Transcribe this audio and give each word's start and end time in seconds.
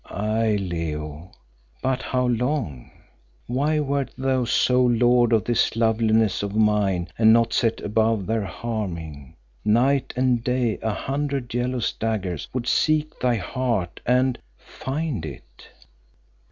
"Aye, 0.07 0.57
Leo, 0.59 1.29
but 1.83 2.01
how 2.01 2.25
long? 2.25 2.89
Why 3.45 3.79
wert 3.79 4.09
thou 4.17 4.45
sole 4.45 4.89
lord 4.89 5.31
of 5.31 5.43
this 5.43 5.75
loveliness 5.75 6.41
of 6.41 6.55
mine 6.55 7.09
and 7.19 7.31
not 7.31 7.53
set 7.53 7.79
above 7.81 8.25
their 8.25 8.45
harming, 8.45 9.35
night 9.63 10.11
and 10.15 10.43
day 10.43 10.79
a 10.81 10.89
hundred 10.91 11.51
jealous 11.51 11.91
daggers 11.93 12.47
would 12.51 12.65
seek 12.65 13.19
thy 13.19 13.35
heart 13.35 13.99
and 14.03 14.39
find 14.57 15.23
it." 15.23 15.67